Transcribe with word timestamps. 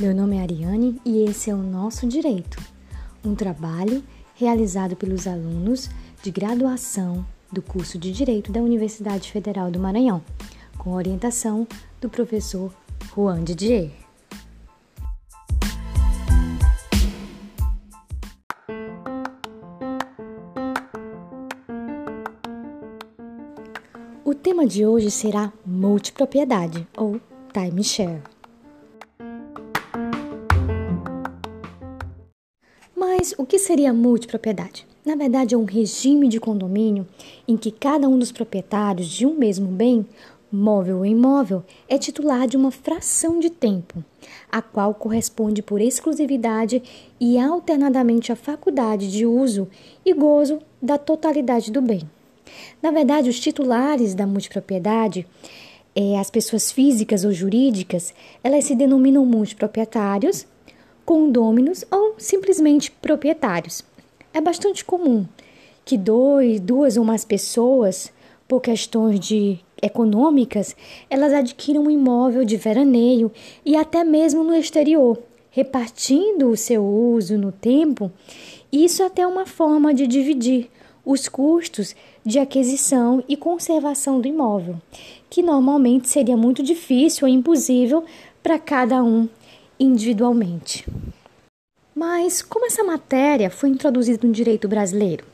Meu 0.00 0.12
nome 0.12 0.36
é 0.36 0.42
Ariane 0.42 1.00
e 1.04 1.22
esse 1.22 1.50
é 1.50 1.54
o 1.54 1.58
Nosso 1.58 2.04
Direito, 2.08 2.60
um 3.24 3.32
trabalho 3.36 4.02
realizado 4.34 4.96
pelos 4.96 5.24
alunos 5.28 5.88
de 6.20 6.32
graduação 6.32 7.24
do 7.52 7.62
curso 7.62 7.96
de 7.96 8.10
Direito 8.10 8.50
da 8.50 8.60
Universidade 8.60 9.30
Federal 9.30 9.70
do 9.70 9.78
Maranhão, 9.78 10.20
com 10.78 10.94
orientação 10.94 11.64
do 12.00 12.10
professor 12.10 12.74
Juan 13.14 13.44
Didier. 13.44 13.92
O 24.24 24.34
tema 24.34 24.66
de 24.66 24.84
hoje 24.84 25.12
será 25.12 25.52
multipropriedade 25.64 26.84
ou 26.96 27.20
timeshare. 27.52 28.33
Mas 33.24 33.34
o 33.38 33.46
que 33.46 33.58
seria 33.58 33.90
multipropriedade? 33.90 34.86
Na 35.02 35.14
verdade, 35.14 35.54
é 35.54 35.58
um 35.58 35.64
regime 35.64 36.28
de 36.28 36.38
condomínio 36.38 37.08
em 37.48 37.56
que 37.56 37.70
cada 37.70 38.06
um 38.06 38.18
dos 38.18 38.30
proprietários 38.30 39.08
de 39.08 39.24
um 39.24 39.32
mesmo 39.32 39.66
bem, 39.66 40.04
móvel 40.52 40.98
ou 40.98 41.06
imóvel, 41.06 41.64
é 41.88 41.96
titular 41.96 42.46
de 42.46 42.54
uma 42.54 42.70
fração 42.70 43.40
de 43.40 43.48
tempo, 43.48 44.04
a 44.52 44.60
qual 44.60 44.92
corresponde 44.92 45.62
por 45.62 45.80
exclusividade 45.80 46.82
e 47.18 47.38
alternadamente 47.38 48.30
a 48.30 48.36
faculdade 48.36 49.10
de 49.10 49.24
uso 49.24 49.68
e 50.04 50.12
gozo 50.12 50.58
da 50.82 50.98
totalidade 50.98 51.72
do 51.72 51.80
bem. 51.80 52.02
Na 52.82 52.90
verdade, 52.90 53.30
os 53.30 53.40
titulares 53.40 54.14
da 54.14 54.26
multipropriedade, 54.26 55.26
é, 55.96 56.18
as 56.18 56.28
pessoas 56.28 56.70
físicas 56.70 57.24
ou 57.24 57.32
jurídicas, 57.32 58.12
elas 58.42 58.66
se 58.66 58.74
denominam 58.74 59.24
multiproprietários, 59.24 60.46
condôminos 61.04 61.84
ou 61.90 62.14
simplesmente 62.18 62.90
proprietários. 62.90 63.84
É 64.32 64.40
bastante 64.40 64.84
comum 64.84 65.26
que 65.84 65.98
dois, 65.98 66.60
duas 66.60 66.96
ou 66.96 67.04
mais 67.04 67.24
pessoas, 67.24 68.10
por 68.48 68.60
questões 68.60 69.20
de 69.20 69.58
econômicas, 69.82 70.74
elas 71.10 71.32
adquiram 71.32 71.84
um 71.84 71.90
imóvel 71.90 72.44
de 72.44 72.56
veraneio 72.56 73.30
e 73.64 73.76
até 73.76 74.02
mesmo 74.02 74.42
no 74.42 74.54
exterior, 74.54 75.18
repartindo 75.50 76.48
o 76.48 76.56
seu 76.56 76.84
uso 76.84 77.36
no 77.36 77.52
tempo. 77.52 78.10
Isso 78.72 79.02
é 79.02 79.06
até 79.06 79.26
uma 79.26 79.46
forma 79.46 79.92
de 79.92 80.06
dividir 80.06 80.70
os 81.04 81.28
custos 81.28 81.94
de 82.24 82.38
aquisição 82.38 83.22
e 83.28 83.36
conservação 83.36 84.20
do 84.20 84.26
imóvel, 84.26 84.76
que 85.28 85.42
normalmente 85.42 86.08
seria 86.08 86.36
muito 86.36 86.62
difícil 86.62 87.28
ou 87.28 87.34
impossível 87.34 88.04
para 88.42 88.58
cada 88.58 89.02
um 89.02 89.28
individualmente. 89.78 90.84
Mas 91.94 92.42
como 92.42 92.66
essa 92.66 92.82
matéria 92.82 93.48
foi 93.48 93.68
introduzida 93.68 94.26
no 94.26 94.32
direito 94.32 94.66
brasileiro? 94.66 95.24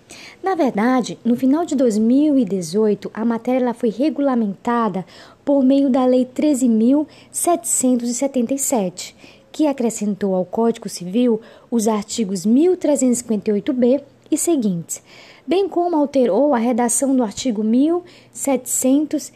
Na 0.43 0.55
verdade, 0.55 1.19
no 1.25 1.35
final 1.35 1.65
de 1.65 1.75
2018, 1.75 3.11
a 3.15 3.25
matéria 3.25 3.73
foi 3.73 3.89
regulamentada 3.89 5.07
por 5.43 5.65
meio 5.65 5.89
da 5.89 6.05
Lei 6.05 6.27
13.777, 6.27 9.15
que 9.51 9.67
acrescentou 9.67 10.35
ao 10.35 10.45
Código 10.45 10.87
Civil 10.89 11.41
os 11.71 11.89
artigos 11.89 12.45
1358b 12.45 14.03
e 14.31 14.37
seguintes, 14.37 15.03
bem 15.47 15.67
como 15.69 15.97
alterou 15.97 16.53
a 16.55 16.59
redação 16.59 17.17
do 17.17 17.23
artigo 17.23 17.65
1700 17.65 19.33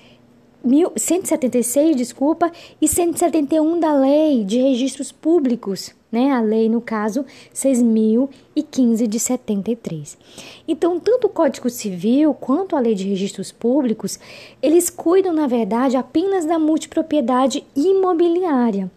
176, 0.96 1.96
desculpa, 1.96 2.50
e 2.80 2.88
171 2.88 3.78
da 3.78 3.92
Lei 3.92 4.44
de 4.44 4.60
Registros 4.60 5.12
Públicos, 5.12 5.94
né? 6.10 6.30
A 6.30 6.40
lei, 6.40 6.68
no 6.68 6.80
caso, 6.80 7.24
6.015 7.52 9.06
de 9.06 9.18
73. 9.18 10.16
Então, 10.66 10.98
tanto 10.98 11.26
o 11.26 11.30
Código 11.30 11.68
Civil 11.68 12.32
quanto 12.32 12.76
a 12.76 12.80
Lei 12.80 12.94
de 12.94 13.08
Registros 13.08 13.52
Públicos, 13.52 14.18
eles 14.62 14.88
cuidam, 14.88 15.34
na 15.34 15.46
verdade, 15.46 15.96
apenas 15.96 16.46
da 16.46 16.58
multipropriedade 16.58 17.64
imobiliária. 17.76 18.90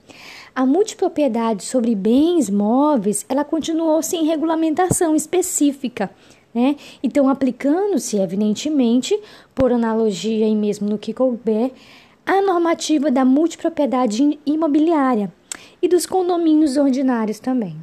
A 0.55 0.65
multipropriedade 0.65 1.63
sobre 1.63 1.93
bens 1.93 2.49
móveis, 2.49 3.25
ela 3.29 3.43
continuou 3.43 4.01
sem 4.01 4.25
regulamentação 4.25 5.15
específica, 5.15 6.09
né? 6.57 6.75
Então, 7.03 7.29
aplicando-se, 7.29 8.17
evidentemente, 8.17 9.15
por 9.53 9.71
analogia 9.71 10.47
e 10.47 10.55
mesmo 10.55 10.89
no 10.89 10.97
que 10.97 11.13
couber, 11.13 11.71
a 12.25 12.41
normativa 12.41 13.11
da 13.11 13.23
multipropriedade 13.23 14.39
imobiliária 14.43 15.31
e 15.79 15.87
dos 15.87 16.07
condomínios 16.07 16.75
ordinários 16.75 17.37
também. 17.37 17.77